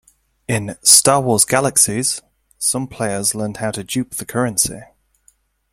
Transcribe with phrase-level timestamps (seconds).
[0.47, 2.23] In "Star Wars Galaxies"
[2.57, 4.79] some players learned how to dupe the currency.